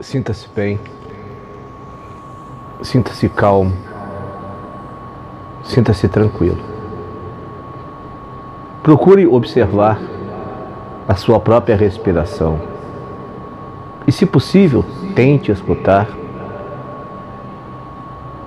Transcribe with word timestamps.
Sinta-se 0.00 0.48
bem. 0.48 0.80
Sinta-se 2.82 3.28
calmo. 3.28 3.72
Sinta-se 5.62 6.08
tranquilo. 6.08 6.58
Procure 8.82 9.24
observar 9.26 10.00
a 11.06 11.14
sua 11.14 11.38
própria 11.38 11.76
respiração. 11.76 12.60
E, 14.04 14.10
se 14.10 14.26
possível, 14.26 14.84
tente 15.14 15.52
escutar 15.52 16.08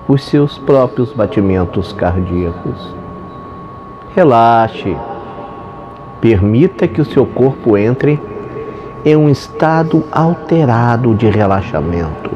os 0.06 0.22
seus 0.24 0.58
próprios 0.58 1.12
batimentos 1.14 1.94
cardíacos. 1.94 2.94
Relaxe. 4.14 4.94
Permita 6.20 6.86
que 6.86 7.00
o 7.00 7.06
seu 7.06 7.24
corpo 7.24 7.76
entre 7.76 8.20
em 9.04 9.16
um 9.16 9.28
estado 9.28 10.04
alterado 10.10 11.14
de 11.14 11.28
relaxamento, 11.28 12.30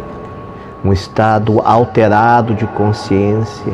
um 0.85 0.93
estado 0.93 1.61
alterado 1.61 2.55
de 2.55 2.67
consciência, 2.67 3.73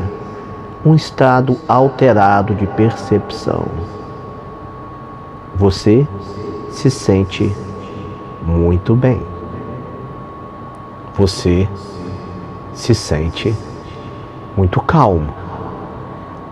um 0.85 0.95
estado 0.95 1.57
alterado 1.69 2.55
de 2.55 2.67
percepção. 2.67 3.67
Você 5.55 6.07
se 6.71 6.91
sente 6.91 7.55
muito 8.43 8.95
bem. 8.95 9.21
Você 11.15 11.69
se 12.73 12.95
sente 12.95 13.55
muito 14.57 14.81
calmo. 14.81 15.35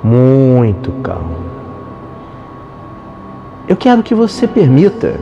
Muito 0.02 0.90
calmo. 1.02 1.36
Eu 3.68 3.76
quero 3.76 4.02
que 4.02 4.14
você 4.14 4.46
permita 4.46 5.18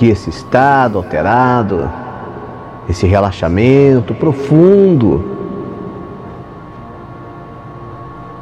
que 0.00 0.08
esse 0.08 0.30
estado 0.30 0.96
alterado, 0.96 1.90
esse 2.88 3.06
relaxamento 3.06 4.14
profundo, 4.14 5.22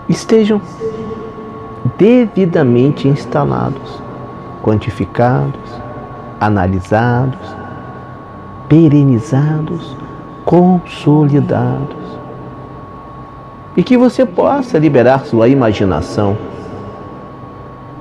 estejam 0.08 0.62
devidamente 1.98 3.08
instalados, 3.08 4.00
quantificados, 4.62 5.82
analisados, 6.38 7.56
perenizados, 8.68 9.96
consolidados. 10.44 11.96
E 13.76 13.82
que 13.82 13.98
você 13.98 14.24
possa 14.24 14.78
liberar 14.78 15.26
sua 15.26 15.48
imaginação 15.48 16.38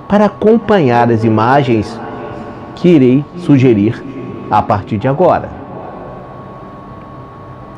para 0.08 0.25
acompanhar 0.25 1.11
as 1.11 1.23
imagens 1.23 1.99
que 2.78 2.89
irei 2.89 3.25
sugerir 3.38 4.03
a 4.50 4.61
partir 4.61 4.97
de 4.97 5.08
agora. 5.08 5.50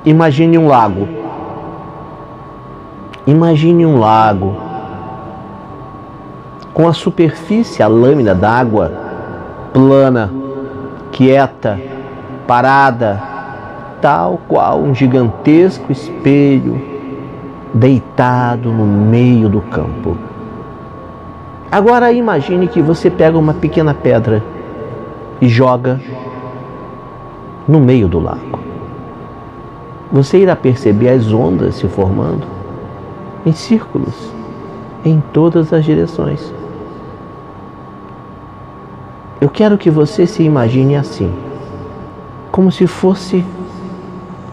Imagine 0.05 0.58
um 0.58 0.67
lago. 0.67 1.08
Imagine 3.25 3.86
um 3.86 4.00
lago 4.00 4.55
com 6.73 6.88
a 6.88 6.94
superfície, 6.94 7.81
a 7.81 7.88
lâmina 7.88 8.36
d'água 8.36 8.92
plana, 9.73 10.31
quieta, 11.11 11.80
parada, 12.47 13.22
tal 14.02 14.39
qual 14.47 14.80
um 14.80 14.94
gigantesco 14.94 15.92
espelho 15.92 16.81
deitado 17.73 18.72
no 18.72 18.86
meio 18.86 19.47
do 19.47 19.61
campo. 19.61 20.17
Agora 21.72 22.11
imagine 22.11 22.67
que 22.67 22.81
você 22.81 23.09
pega 23.09 23.38
uma 23.38 23.53
pequena 23.53 23.94
pedra 23.94 24.44
e 25.41 25.47
joga 25.47 25.99
no 27.67 27.79
meio 27.79 28.07
do 28.07 28.19
lago. 28.19 28.59
Você 30.11 30.39
irá 30.39 30.55
perceber 30.55 31.09
as 31.09 31.31
ondas 31.31 31.75
se 31.75 31.87
formando 31.87 32.45
em 33.45 33.53
círculos 33.53 34.31
em 35.05 35.21
todas 35.31 35.71
as 35.71 35.86
direções. 35.86 36.53
Eu 39.39 39.49
quero 39.49 39.77
que 39.77 39.89
você 39.89 40.27
se 40.27 40.43
imagine 40.43 40.95
assim, 40.95 41.31
como 42.52 42.71
se 42.71 42.85
fosse 42.87 43.45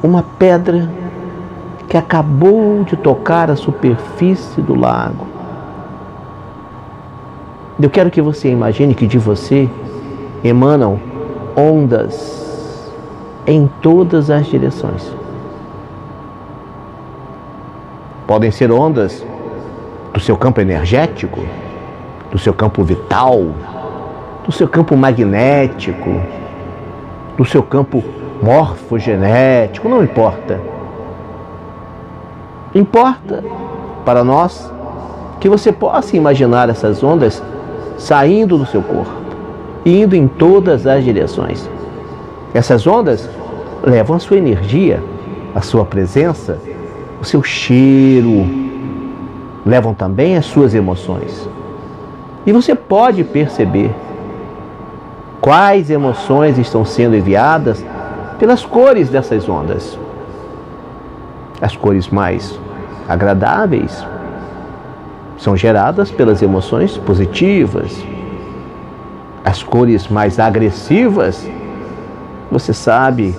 uma 0.02 0.22
pedra 0.38 0.88
que 1.88 1.96
acabou 1.96 2.84
de 2.84 2.96
tocar 2.96 3.50
a 3.50 3.56
superfície 3.56 4.60
do 4.60 4.74
lago. 4.74 5.26
Eu 7.80 7.90
quero 7.90 8.10
que 8.10 8.22
você 8.22 8.48
imagine 8.48 8.94
que 8.94 9.06
de 9.06 9.18
você 9.18 9.68
emanam 10.44 10.98
ondas 11.56 12.92
em 13.46 13.68
todas 13.80 14.30
as 14.30 14.46
direções. 14.46 15.14
Podem 18.26 18.50
ser 18.50 18.70
ondas 18.72 19.24
do 20.12 20.20
seu 20.20 20.36
campo 20.36 20.60
energético, 20.60 21.40
do 22.30 22.38
seu 22.38 22.52
campo 22.52 22.82
vital, 22.82 23.40
do 24.44 24.50
seu 24.50 24.68
campo 24.68 24.96
magnético, 24.96 26.20
do 27.36 27.44
seu 27.44 27.62
campo 27.62 28.02
morfogenético, 28.42 29.88
não 29.88 30.02
importa. 30.02 30.60
Importa 32.74 33.44
para 34.04 34.24
nós 34.24 34.72
que 35.40 35.48
você 35.48 35.70
possa 35.70 36.16
imaginar 36.16 36.68
essas 36.68 37.02
ondas 37.02 37.42
saindo 37.96 38.58
do 38.58 38.66
seu 38.66 38.82
corpo 38.82 39.25
indo 39.86 40.16
em 40.16 40.26
todas 40.26 40.84
as 40.84 41.04
direções. 41.04 41.70
Essas 42.52 42.86
ondas 42.86 43.30
levam 43.84 44.16
a 44.16 44.18
sua 44.18 44.36
energia, 44.36 45.02
a 45.54 45.60
sua 45.60 45.84
presença, 45.84 46.58
o 47.20 47.24
seu 47.24 47.42
cheiro, 47.42 48.44
levam 49.64 49.94
também 49.94 50.36
as 50.36 50.46
suas 50.46 50.74
emoções. 50.74 51.48
E 52.44 52.52
você 52.52 52.74
pode 52.74 53.22
perceber 53.22 53.94
quais 55.40 55.88
emoções 55.88 56.58
estão 56.58 56.84
sendo 56.84 57.16
enviadas 57.16 57.84
pelas 58.40 58.64
cores 58.64 59.08
dessas 59.08 59.48
ondas. 59.48 59.96
As 61.60 61.76
cores 61.76 62.08
mais 62.08 62.58
agradáveis 63.08 64.04
são 65.38 65.56
geradas 65.56 66.10
pelas 66.10 66.42
emoções 66.42 66.96
positivas, 66.98 68.02
as 69.46 69.62
cores 69.62 70.08
mais 70.08 70.40
agressivas, 70.40 71.48
você 72.50 72.74
sabe 72.74 73.32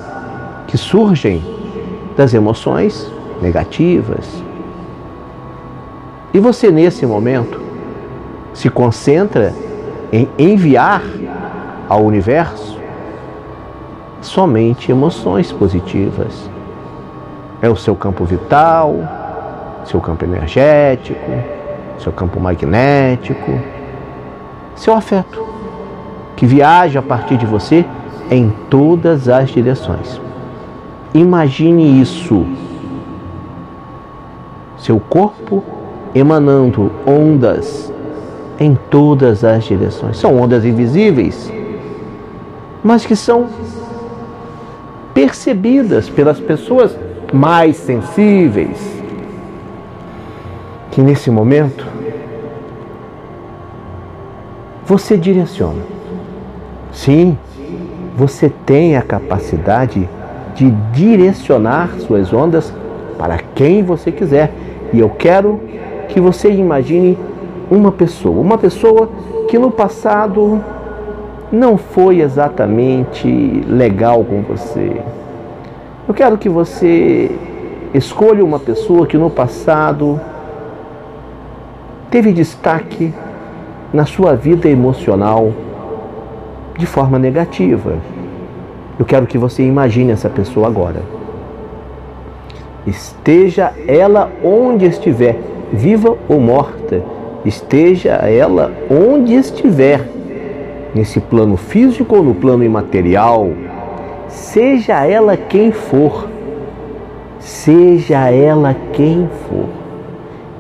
que 0.66 0.78
surgem 0.78 1.44
das 2.16 2.34
emoções 2.34 3.12
negativas. 3.42 4.26
E 6.34 6.40
você, 6.40 6.72
nesse 6.72 7.06
momento, 7.06 7.60
se 8.54 8.70
concentra 8.70 9.54
em 10.10 10.30
enviar 10.40 11.04
ao 11.90 12.06
universo 12.06 12.80
somente 14.22 14.90
emoções 14.90 15.52
positivas. 15.52 16.50
É 17.62 17.70
o 17.70 17.76
seu 17.76 17.96
campo 17.96 18.24
vital, 18.24 18.96
seu 19.84 20.00
campo 20.00 20.24
energético, 20.24 21.32
seu 22.00 22.14
campo 22.14 22.40
magnético, 22.40 23.60
seu 24.74 24.94
afeto 24.94 25.57
que 26.38 26.46
viaja 26.46 27.00
a 27.00 27.02
partir 27.02 27.36
de 27.36 27.48
você 27.48 27.84
em 28.30 28.54
todas 28.70 29.28
as 29.28 29.50
direções. 29.50 30.22
Imagine 31.14 32.00
isso. 32.00 32.46
Seu 34.78 35.00
corpo 35.00 35.64
emanando 36.14 36.92
ondas 37.06 37.92
em 38.60 38.78
todas 38.90 39.44
as 39.44 39.64
direções. 39.64 40.18
São 40.18 40.40
ondas 40.40 40.64
invisíveis, 40.64 41.52
mas 42.84 43.04
que 43.04 43.16
são 43.16 43.48
percebidas 45.16 46.08
pelas 46.08 46.40
pessoas 46.40 46.96
mais 47.34 47.78
sensíveis. 47.78 48.96
Que 50.92 51.02
nesse 51.02 51.32
momento 51.32 51.86
você 54.86 55.18
direciona 55.18 55.97
Sim, 56.98 57.38
você 58.18 58.52
tem 58.66 58.98
a 58.98 59.04
capacidade 59.04 60.10
de 60.56 60.72
direcionar 60.92 61.92
suas 62.00 62.34
ondas 62.34 62.74
para 63.20 63.38
quem 63.54 63.84
você 63.84 64.12
quiser. 64.12 64.52
E 64.92 65.00
eu 65.00 65.08
quero 65.08 65.62
que 66.10 66.20
você 66.20 66.50
imagine 66.50 67.16
uma 67.70 67.92
pessoa, 67.92 68.42
uma 68.42 68.58
pessoa 68.58 69.10
que 69.48 69.60
no 69.60 69.70
passado 69.70 70.60
não 71.52 71.78
foi 71.78 72.20
exatamente 72.20 73.28
legal 73.68 74.24
com 74.24 74.42
você. 74.42 75.00
Eu 76.08 76.16
quero 76.16 76.36
que 76.36 76.50
você 76.50 77.30
escolha 77.94 78.44
uma 78.44 78.60
pessoa 78.60 79.06
que 79.06 79.18
no 79.18 79.30
passado 79.30 80.20
teve 82.10 82.34
destaque 82.34 83.14
na 83.94 84.06
sua 84.08 84.36
vida 84.36 84.68
emocional 84.68 85.54
de 86.78 86.86
forma 86.86 87.18
negativa. 87.18 87.96
Eu 89.00 89.06
quero 89.06 89.28
que 89.28 89.38
você 89.38 89.64
imagine 89.64 90.12
essa 90.12 90.30
pessoa 90.30 90.68
agora. 90.68 91.02
Esteja 92.86 93.74
ela 93.88 94.32
onde 94.44 94.86
estiver, 94.86 95.38
viva 95.74 96.18
ou 96.30 96.40
morta, 96.40 97.04
esteja 97.44 98.14
ela 98.14 98.72
onde 98.90 99.34
estiver, 99.34 100.08
nesse 100.96 101.20
plano 101.20 101.58
físico 101.58 102.16
ou 102.16 102.24
no 102.24 102.34
plano 102.34 102.64
imaterial, 102.64 103.50
seja 104.30 105.06
ela 105.06 105.36
quem 105.36 105.72
for, 105.72 106.28
seja 107.40 108.30
ela 108.30 108.76
quem 108.94 109.30
for, 109.48 109.66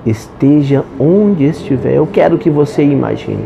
esteja 0.06 0.84
onde 1.00 1.46
estiver, 1.46 1.96
eu 1.96 2.08
quero 2.08 2.38
que 2.38 2.50
você 2.50 2.84
imagine, 2.84 3.46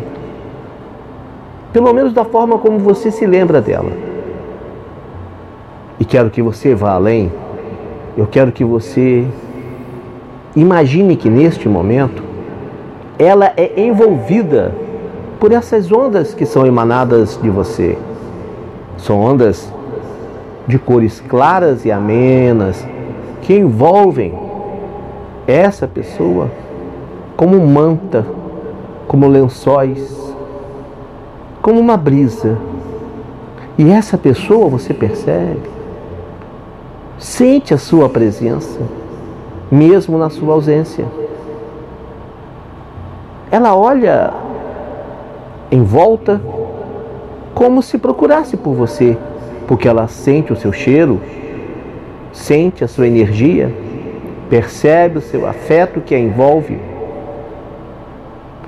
pelo 1.74 1.94
menos 1.94 2.14
da 2.14 2.26
forma 2.26 2.58
como 2.58 2.80
você 2.80 3.12
se 3.12 3.26
lembra 3.26 3.62
dela. 3.62 3.92
E 6.00 6.06
quero 6.06 6.30
que 6.30 6.42
você 6.42 6.76
vá 6.76 6.92
além. 6.92 7.32
Eu 8.18 8.28
quero 8.28 8.52
que 8.52 8.64
você 8.64 9.26
imagine 10.56 11.16
que 11.16 11.30
neste 11.30 11.70
momento 11.70 12.24
ela 13.18 13.54
é 13.56 13.80
envolvida 13.80 14.74
por 15.40 15.52
essas 15.52 15.92
ondas 15.92 16.34
que 16.34 16.46
são 16.46 16.66
emanadas 16.66 17.40
de 17.42 17.50
você. 17.50 17.98
São 18.98 19.20
ondas 19.20 19.72
de 20.68 20.78
cores 20.78 21.20
claras 21.22 21.86
e 21.86 21.92
amenas 21.92 22.86
que 23.42 23.58
envolvem 23.58 24.34
essa 25.48 25.88
pessoa 25.88 26.50
como 27.36 27.60
manta, 27.66 28.26
como 29.08 29.28
lençóis, 29.28 30.21
como 31.62 31.80
uma 31.80 31.98
brisa. 31.98 32.58
E 33.78 33.90
essa 33.90 34.18
pessoa, 34.18 34.68
você 34.68 34.94
percebe, 34.94 35.72
Sente 37.22 37.72
a 37.72 37.78
sua 37.78 38.10
presença, 38.10 38.80
mesmo 39.70 40.18
na 40.18 40.32
sua 40.32 40.56
ausência. 40.56 41.06
Ela 43.52 43.76
olha 43.76 44.34
em 45.70 45.84
volta 45.84 46.42
como 47.54 47.84
se 47.84 48.00
procurasse 48.00 48.58
por 48.58 48.74
você, 48.74 49.16
porque 49.68 49.88
ela 49.88 50.08
sente 50.08 50.52
o 50.52 50.56
seu 50.56 50.74
cheiro, 50.74 51.22
sente 52.34 52.84
a 52.84 52.88
sua 52.88 53.06
energia, 53.06 53.72
percebe 54.50 55.20
o 55.20 55.22
seu 55.22 55.46
afeto 55.46 56.02
que 56.02 56.16
a 56.16 56.20
envolve. 56.20 56.80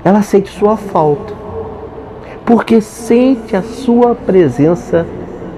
Ela 0.04 0.22
sente 0.22 0.48
sua 0.48 0.76
falta, 0.76 1.34
porque 2.44 2.80
sente 2.80 3.56
a 3.56 3.62
sua 3.62 4.14
presença 4.14 5.06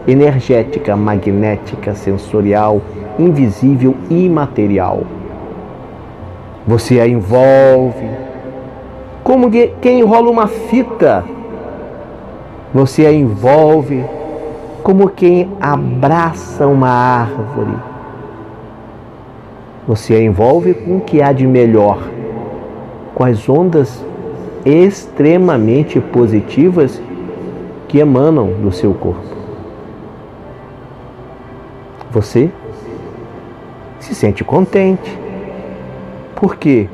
energética, 0.06 0.94
magnética, 0.94 1.94
sensorial, 1.94 2.80
invisível 3.18 3.96
e 4.08 4.24
imaterial. 4.24 5.02
Você 6.66 7.00
a 7.00 7.08
envolve 7.08 8.08
como 9.24 9.50
quem 9.50 10.00
enrola 10.00 10.30
uma 10.30 10.46
fita. 10.46 11.24
Você 12.72 13.04
a 13.04 13.12
envolve 13.12 14.04
como 14.82 15.08
quem 15.08 15.50
abraça 15.60 16.66
uma 16.66 16.88
árvore. 16.88 17.74
Você 19.88 20.14
a 20.14 20.22
envolve 20.22 20.74
com 20.74 20.98
o 20.98 21.00
que 21.00 21.20
há 21.20 21.32
de 21.32 21.46
melhor, 21.46 21.98
com 23.14 23.24
as 23.24 23.48
ondas 23.48 24.04
extremamente 24.66 26.00
positivas 26.00 27.00
que 27.88 27.98
emanam 27.98 28.52
do 28.60 28.70
seu 28.72 28.92
corpo 28.92 29.36
você 32.16 32.50
se 34.00 34.14
sente 34.14 34.42
contente, 34.42 35.18
porque 36.34 36.88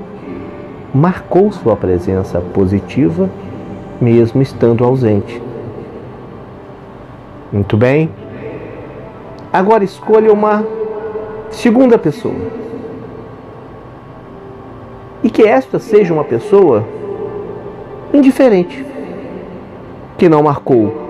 marcou 0.93 1.53
sua 1.53 1.77
presença 1.77 2.41
positiva 2.41 3.31
mesmo 4.01 4.43
estando 4.43 4.85
ausente. 4.85 5.41
Muito 7.53 7.77
bem. 7.77 8.11
Agora 9.53 9.85
escolha 9.85 10.33
uma 10.33 10.67
segunda 11.51 11.97
pessoa. 11.97 12.35
E 15.23 15.31
que 15.31 15.47
esta 15.47 15.79
seja 15.79 16.13
uma 16.13 16.25
pessoa 16.25 16.85
indiferente, 18.13 18.85
que 20.19 20.29
não 20.29 20.43
marcou 20.43 21.03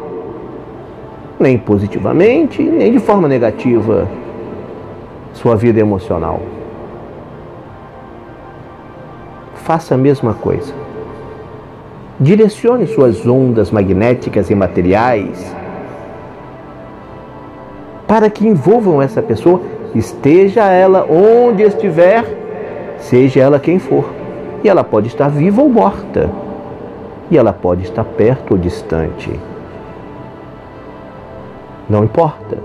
nem 1.38 1.58
positivamente, 1.58 2.62
nem 2.62 2.92
de 2.92 3.00
forma 3.00 3.26
negativa, 3.26 4.08
sua 5.34 5.56
vida 5.56 5.80
emocional. 5.80 6.40
Faça 9.56 9.94
a 9.94 9.98
mesma 9.98 10.34
coisa. 10.34 10.72
Direcione 12.20 12.86
suas 12.86 13.26
ondas 13.26 13.70
magnéticas 13.70 14.50
e 14.50 14.54
materiais 14.54 15.62
para 18.06 18.28
que 18.28 18.46
envolvam 18.46 19.00
essa 19.00 19.22
pessoa, 19.22 19.62
esteja 19.94 20.66
ela 20.70 21.06
onde 21.10 21.62
estiver, 21.62 22.24
seja 22.98 23.40
ela 23.40 23.58
quem 23.58 23.78
for. 23.78 24.04
E 24.62 24.68
ela 24.68 24.84
pode 24.84 25.08
estar 25.08 25.28
viva 25.28 25.62
ou 25.62 25.68
morta. 25.68 26.30
E 27.32 27.38
ela 27.38 27.54
pode 27.54 27.82
estar 27.82 28.04
perto 28.04 28.50
ou 28.50 28.58
distante. 28.58 29.32
Não 31.88 32.04
importa. 32.04 32.58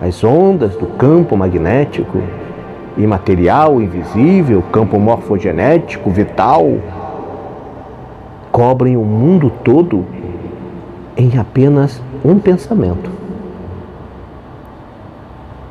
As 0.00 0.22
ondas 0.22 0.76
do 0.76 0.86
campo 0.86 1.36
magnético, 1.36 2.22
imaterial, 2.96 3.82
invisível, 3.82 4.62
campo 4.70 4.96
morfogenético, 5.00 6.08
vital, 6.08 6.64
cobrem 8.52 8.96
o 8.96 9.04
mundo 9.04 9.50
todo 9.64 10.06
em 11.16 11.36
apenas 11.36 12.00
um 12.24 12.38
pensamento. 12.38 13.10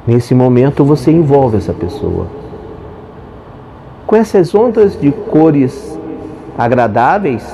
Nesse 0.06 0.36
momento 0.36 0.84
você 0.84 1.10
envolve 1.10 1.56
essa 1.56 1.72
pessoa. 1.72 2.28
Com 4.06 4.18
essas 4.18 4.54
ondas 4.54 5.00
de 5.00 5.10
cores 5.10 5.89
agradáveis, 6.60 7.50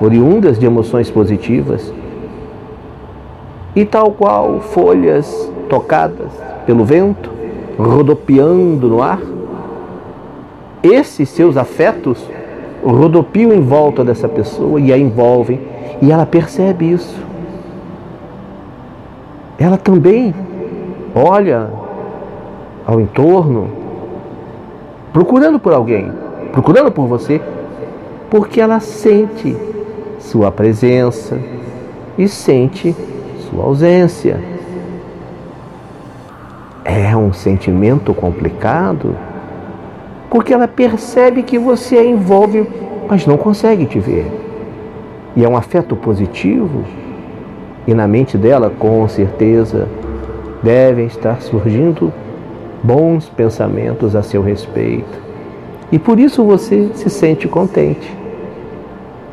oriundas 0.00 0.58
de 0.58 0.66
emoções 0.66 1.08
positivas, 1.08 1.94
e 3.76 3.84
tal 3.84 4.10
qual 4.10 4.58
folhas 4.58 5.52
tocadas 5.68 6.32
pelo 6.66 6.84
vento, 6.84 7.30
rodopiando 7.78 8.88
no 8.88 9.00
ar, 9.00 9.20
esses 10.82 11.28
seus 11.28 11.56
afetos 11.56 12.28
rodopiam 12.82 13.52
em 13.52 13.60
volta 13.60 14.02
dessa 14.02 14.28
pessoa 14.28 14.80
e 14.80 14.92
a 14.92 14.98
envolvem, 14.98 15.60
e 16.02 16.10
ela 16.10 16.26
percebe 16.26 16.90
isso. 16.90 17.16
Ela 19.56 19.76
também 19.76 20.34
olha 21.14 21.70
ao 22.84 23.00
entorno, 23.00 23.68
procurando 25.12 25.60
por 25.60 25.72
alguém, 25.72 26.10
procurando 26.50 26.90
por 26.90 27.06
você, 27.06 27.40
porque 28.30 28.60
ela 28.60 28.78
sente 28.78 29.56
sua 30.18 30.52
presença 30.52 31.38
e 32.16 32.28
sente 32.28 32.94
sua 33.50 33.64
ausência. 33.64 34.40
É 36.84 37.16
um 37.16 37.32
sentimento 37.32 38.14
complicado, 38.14 39.16
porque 40.30 40.54
ela 40.54 40.68
percebe 40.68 41.42
que 41.42 41.58
você 41.58 41.98
a 41.98 42.04
envolve, 42.04 42.66
mas 43.08 43.26
não 43.26 43.36
consegue 43.36 43.84
te 43.84 43.98
ver. 43.98 44.30
E 45.34 45.44
é 45.44 45.48
um 45.48 45.56
afeto 45.56 45.96
positivo, 45.96 46.84
e 47.86 47.94
na 47.94 48.06
mente 48.06 48.38
dela, 48.38 48.70
com 48.70 49.06
certeza, 49.08 49.88
devem 50.62 51.06
estar 51.06 51.40
surgindo 51.40 52.12
bons 52.82 53.28
pensamentos 53.28 54.14
a 54.14 54.22
seu 54.22 54.42
respeito. 54.42 55.18
E 55.92 55.98
por 55.98 56.18
isso 56.20 56.44
você 56.44 56.90
se 56.94 57.10
sente 57.10 57.48
contente, 57.48 58.19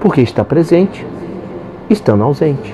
porque 0.08 0.22
está 0.22 0.42
presente, 0.42 1.06
estando 1.90 2.24
ausente. 2.24 2.74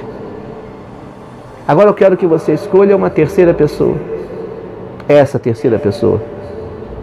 Agora 1.68 1.90
eu 1.90 1.94
quero 1.96 2.16
que 2.16 2.28
você 2.28 2.54
escolha 2.54 2.96
uma 2.96 3.10
terceira 3.10 3.56
pessoa. 3.56 3.96
Essa 5.10 5.40
terceira 5.40 5.80
pessoa 5.80 6.22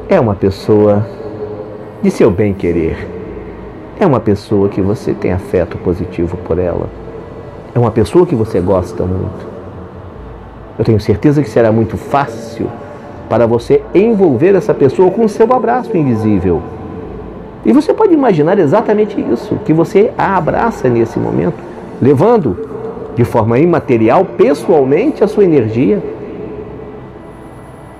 é 0.08 0.20
uma 0.20 0.36
pessoa 0.36 1.04
de 2.00 2.12
seu 2.12 2.30
bem-querer. 2.30 3.08
É 3.98 4.06
uma 4.06 4.20
pessoa 4.20 4.68
que 4.68 4.80
você 4.80 5.12
tem 5.14 5.32
afeto 5.32 5.76
positivo 5.78 6.36
por 6.36 6.60
ela. 6.60 6.88
É 7.74 7.78
uma 7.80 7.90
pessoa 7.90 8.24
que 8.24 8.36
você 8.36 8.60
gosta 8.60 9.02
muito. 9.02 9.48
Eu 10.78 10.84
tenho 10.84 11.00
certeza 11.00 11.42
que 11.42 11.50
será 11.50 11.72
muito 11.72 11.96
fácil 11.96 12.70
para 13.28 13.48
você 13.48 13.82
envolver 13.92 14.54
essa 14.54 14.72
pessoa 14.72 15.10
com 15.10 15.24
o 15.24 15.28
seu 15.28 15.52
abraço 15.52 15.96
invisível. 15.96 16.62
E 17.64 17.72
você 17.72 17.92
pode 17.92 18.14
imaginar 18.14 18.58
exatamente 18.58 19.20
isso, 19.20 19.56
que 19.64 19.72
você 19.72 20.12
a 20.16 20.36
abraça 20.36 20.88
nesse 20.88 21.18
momento, 21.18 21.58
levando 22.00 22.68
de 23.14 23.24
forma 23.24 23.58
imaterial, 23.58 24.24
pessoalmente, 24.24 25.22
a 25.22 25.28
sua 25.28 25.44
energia, 25.44 26.02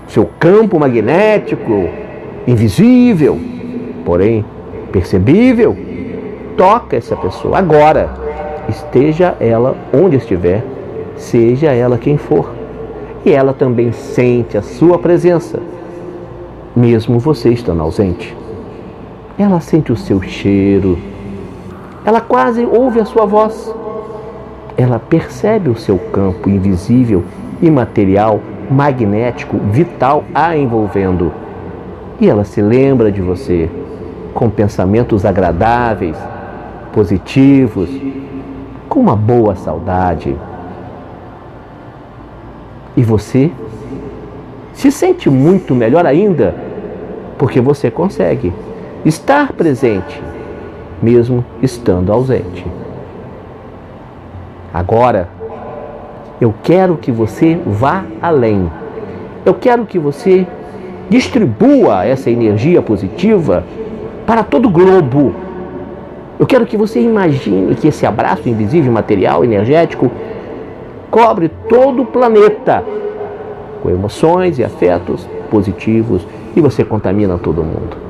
seu 0.09 0.29
campo 0.38 0.79
magnético, 0.79 1.88
invisível, 2.47 3.38
porém 4.05 4.45
percebível, 4.90 5.76
toca 6.57 6.97
essa 6.97 7.14
pessoa. 7.14 7.59
Agora, 7.59 8.11
esteja 8.69 9.37
ela 9.38 9.76
onde 9.93 10.17
estiver, 10.17 10.64
seja 11.17 11.71
ela 11.73 11.99
quem 11.99 12.17
for. 12.17 12.50
E 13.25 13.33
ela 13.33 13.52
também 13.52 13.93
sente 13.93 14.57
a 14.57 14.62
sua 14.62 14.99
presença, 14.99 15.61
mesmo 16.75 17.19
você 17.19 17.50
estando 17.50 17.83
ausente. 17.83 18.40
Ela 19.41 19.59
sente 19.59 19.91
o 19.91 19.97
seu 19.97 20.21
cheiro, 20.21 20.99
ela 22.05 22.21
quase 22.21 22.63
ouve 22.63 23.01
a 23.01 23.07
sua 23.07 23.25
voz, 23.25 23.75
ela 24.77 24.99
percebe 24.99 25.71
o 25.71 25.77
seu 25.79 25.97
campo 25.97 26.51
invisível, 26.51 27.25
imaterial, 27.63 28.39
magnético, 28.71 29.57
vital 29.57 30.25
a 30.35 30.55
envolvendo. 30.55 31.33
E 32.21 32.29
ela 32.29 32.45
se 32.45 32.61
lembra 32.61 33.11
de 33.11 33.23
você 33.23 33.71
com 34.35 34.51
pensamentos 34.51 35.25
agradáveis, 35.25 36.19
positivos, 36.93 37.89
com 38.91 39.01
uma 39.01 39.17
boa 39.17 39.57
saudade. 39.57 40.37
E 42.95 43.03
você 43.03 43.51
se 44.75 44.93
sente 44.93 45.31
muito 45.31 45.75
melhor 45.75 46.05
ainda, 46.05 46.55
porque 47.39 47.59
você 47.59 47.91
consegue 47.91 48.53
estar 49.04 49.52
presente, 49.52 50.23
mesmo 51.02 51.45
estando 51.62 52.12
ausente. 52.12 52.66
Agora, 54.73 55.28
eu 56.40 56.54
quero 56.62 56.97
que 56.97 57.11
você 57.11 57.59
vá 57.66 58.04
além. 58.21 58.71
Eu 59.45 59.54
quero 59.54 59.85
que 59.85 59.99
você 59.99 60.47
distribua 61.09 62.04
essa 62.04 62.30
energia 62.30 62.80
positiva 62.80 63.64
para 64.26 64.45
todo 64.45 64.66
o 64.66 64.71
globo. 64.71 65.35
Eu 66.38 66.47
quero 66.47 66.64
que 66.64 66.76
você 66.76 67.00
imagine 67.00 67.75
que 67.75 67.88
esse 67.88 68.07
abraço 68.07 68.49
invisível, 68.49 68.92
material, 68.92 69.45
energético, 69.45 70.11
cobre 71.11 71.50
todo 71.69 72.02
o 72.02 72.07
planeta 72.07 72.85
com 73.83 73.90
emoções 73.90 74.59
e 74.59 74.64
afetos 74.64 75.28
positivos 75.50 76.26
e 76.54 76.61
você 76.61 76.85
contamina 76.85 77.37
todo 77.38 77.64
mundo. 77.64 78.10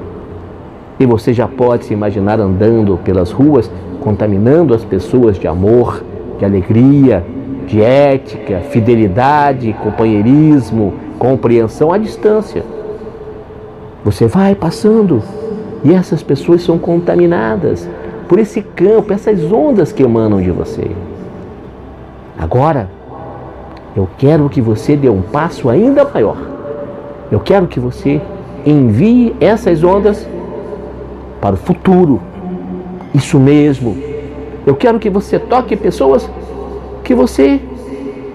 E 1.00 1.06
você 1.06 1.32
já 1.32 1.48
pode 1.48 1.86
se 1.86 1.94
imaginar 1.94 2.38
andando 2.38 2.98
pelas 3.02 3.32
ruas 3.32 3.70
contaminando 4.00 4.74
as 4.74 4.84
pessoas 4.84 5.38
de 5.38 5.46
amor, 5.46 6.02
de 6.38 6.44
alegria, 6.44 7.24
de 7.66 7.80
ética, 7.80 8.60
fidelidade, 8.70 9.72
companheirismo, 9.82 10.94
compreensão 11.18 11.92
à 11.92 11.98
distância. 11.98 12.64
Você 14.04 14.26
vai 14.26 14.54
passando 14.54 15.22
e 15.84 15.94
essas 15.94 16.22
pessoas 16.22 16.62
são 16.62 16.78
contaminadas 16.78 17.88
por 18.28 18.38
esse 18.38 18.62
campo, 18.62 19.12
essas 19.12 19.50
ondas 19.50 19.92
que 19.92 20.02
emanam 20.02 20.40
de 20.40 20.50
você. 20.50 20.90
Agora, 22.38 22.88
eu 23.96 24.08
quero 24.18 24.48
que 24.48 24.60
você 24.60 24.96
dê 24.96 25.08
um 25.08 25.20
passo 25.22 25.68
ainda 25.68 26.04
maior. 26.04 26.36
Eu 27.30 27.40
quero 27.40 27.66
que 27.66 27.78
você 27.78 28.20
envie 28.64 29.34
essas 29.40 29.82
ondas 29.82 30.26
para 31.40 31.54
o 31.54 31.58
futuro. 31.58 32.20
Isso 33.14 33.38
mesmo. 33.38 33.96
Eu 34.66 34.76
quero 34.76 34.98
que 34.98 35.08
você 35.08 35.38
toque 35.38 35.74
pessoas 35.76 36.28
que 37.02 37.14
você 37.14 37.60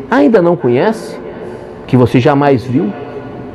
ainda 0.10 0.42
não 0.42 0.56
conhece, 0.56 1.18
que 1.88 1.96
você 1.96 2.20
jamais 2.20 2.64
viu, 2.64 2.92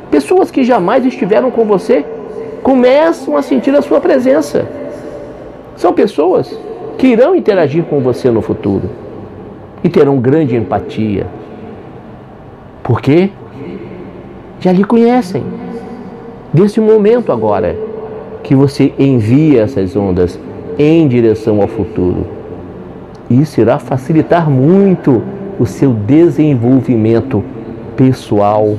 pessoas 0.09 0.49
que 0.49 0.63
jamais 0.63 1.05
estiveram 1.05 1.51
com 1.51 1.65
você, 1.65 2.05
começam 2.63 3.35
a 3.35 3.41
sentir 3.41 3.75
a 3.75 3.81
sua 3.81 3.99
presença. 3.99 4.67
São 5.75 5.93
pessoas 5.93 6.57
que 6.97 7.07
irão 7.07 7.35
interagir 7.35 7.83
com 7.83 7.99
você 7.99 8.29
no 8.29 8.41
futuro 8.41 8.89
e 9.83 9.89
terão 9.89 10.19
grande 10.19 10.55
empatia, 10.55 11.27
porque 12.83 13.31
já 14.59 14.71
lhe 14.71 14.83
conhecem. 14.83 15.43
Desse 16.53 16.79
momento 16.79 17.31
agora 17.31 17.90
que 18.43 18.55
você 18.55 18.93
envia 18.97 19.61
essas 19.61 19.95
ondas 19.95 20.39
em 20.77 21.07
direção 21.07 21.61
ao 21.61 21.67
futuro. 21.67 22.25
Isso 23.29 23.61
irá 23.61 23.79
facilitar 23.79 24.49
muito 24.49 25.21
o 25.59 25.65
seu 25.65 25.93
desenvolvimento 25.93 27.43
pessoal, 27.95 28.75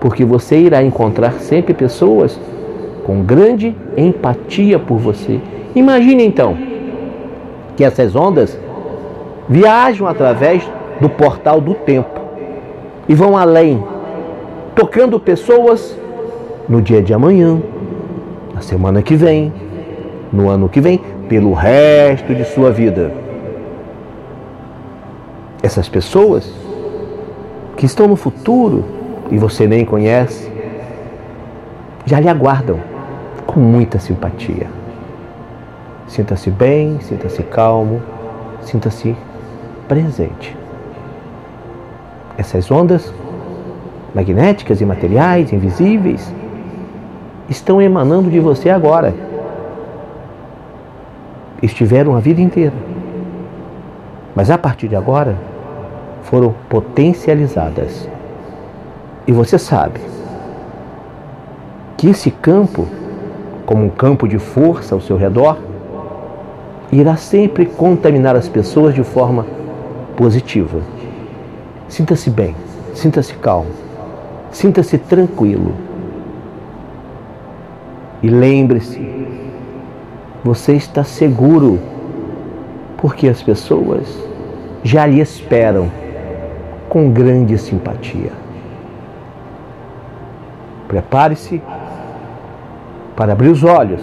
porque 0.00 0.24
você 0.24 0.58
irá 0.58 0.82
encontrar 0.82 1.32
sempre 1.40 1.74
pessoas 1.74 2.38
com 3.04 3.22
grande 3.22 3.74
empatia 3.96 4.78
por 4.78 4.98
você. 4.98 5.40
Imagine 5.74 6.24
então 6.24 6.56
que 7.76 7.84
essas 7.84 8.14
ondas 8.14 8.58
viajam 9.48 10.06
através 10.06 10.62
do 11.00 11.08
portal 11.08 11.60
do 11.60 11.74
tempo 11.74 12.20
e 13.08 13.14
vão 13.14 13.36
além, 13.36 13.82
tocando 14.74 15.20
pessoas 15.20 15.98
no 16.68 16.80
dia 16.80 17.02
de 17.02 17.12
amanhã, 17.12 17.60
na 18.54 18.60
semana 18.60 19.02
que 19.02 19.16
vem, 19.16 19.52
no 20.32 20.48
ano 20.48 20.68
que 20.68 20.80
vem, 20.80 20.98
pelo 21.28 21.52
resto 21.52 22.34
de 22.34 22.44
sua 22.44 22.70
vida. 22.70 23.12
Essas 25.62 25.88
pessoas 25.88 26.50
que 27.76 27.86
estão 27.86 28.06
no 28.06 28.16
futuro 28.16 28.84
e 29.30 29.38
você 29.38 29.66
nem 29.66 29.84
conhece, 29.84 30.50
já 32.06 32.20
lhe 32.20 32.28
aguardam 32.28 32.78
com 33.46 33.58
muita 33.58 33.98
simpatia. 33.98 34.68
Sinta-se 36.06 36.50
bem, 36.50 37.00
sinta-se 37.00 37.42
calmo, 37.42 38.00
sinta-se 38.62 39.16
presente. 39.88 40.56
Essas 42.36 42.70
ondas 42.70 43.12
magnéticas 44.14 44.80
e 44.80 44.84
materiais 44.84 45.52
invisíveis 45.52 46.32
estão 47.48 47.80
emanando 47.80 48.30
de 48.30 48.40
você 48.40 48.70
agora. 48.70 49.14
Estiveram 51.62 52.16
a 52.16 52.20
vida 52.20 52.40
inteira. 52.40 52.74
Mas 54.34 54.50
a 54.50 54.58
partir 54.58 54.88
de 54.88 54.96
agora 54.96 55.36
foram 56.22 56.54
potencializadas. 56.68 58.08
E 59.26 59.32
você 59.32 59.58
sabe 59.58 60.00
que 61.96 62.08
esse 62.08 62.30
campo, 62.30 62.86
como 63.64 63.84
um 63.84 63.88
campo 63.88 64.28
de 64.28 64.38
força 64.38 64.94
ao 64.94 65.00
seu 65.00 65.16
redor, 65.16 65.58
irá 66.92 67.16
sempre 67.16 67.66
contaminar 67.66 68.36
as 68.36 68.48
pessoas 68.48 68.94
de 68.94 69.02
forma 69.02 69.46
positiva. 70.16 70.80
Sinta-se 71.88 72.28
bem, 72.30 72.54
sinta-se 72.94 73.34
calmo, 73.34 73.70
sinta-se 74.50 74.98
tranquilo. 74.98 75.72
E 78.24 78.28
lembre-se, 78.30 79.06
você 80.42 80.72
está 80.72 81.04
seguro, 81.04 81.78
porque 82.96 83.28
as 83.28 83.42
pessoas 83.42 84.18
já 84.82 85.04
lhe 85.04 85.20
esperam 85.20 85.92
com 86.88 87.10
grande 87.10 87.58
simpatia. 87.58 88.32
Prepare-se 90.88 91.60
para 93.14 93.34
abrir 93.34 93.48
os 93.48 93.62
olhos 93.62 94.00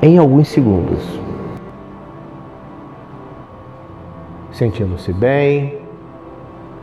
em 0.00 0.16
alguns 0.16 0.48
segundos. 0.48 1.20
sentindo-se 4.50 5.12
bem, 5.12 5.78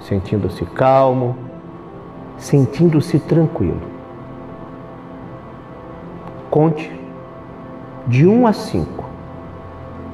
sentindo-se 0.01 0.63
calmo, 0.63 1.35
sentindo-se 2.37 3.17
tranquilo. 3.17 3.92
Conte 6.53 6.87
de 8.05 8.27
1 8.27 8.45
a 8.45 8.53
5 8.53 9.03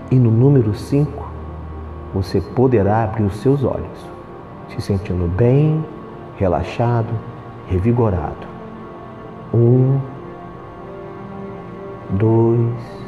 e 0.10 0.16
no 0.16 0.32
número 0.32 0.74
5 0.74 1.30
você 2.14 2.40
poderá 2.40 3.04
abrir 3.04 3.24
os 3.24 3.36
seus 3.42 3.62
olhos, 3.66 4.08
se 4.70 4.80
sentindo 4.80 5.28
bem, 5.28 5.84
relaxado, 6.38 7.10
revigorado. 7.68 8.48
Um, 9.54 10.00
dois, 12.12 12.99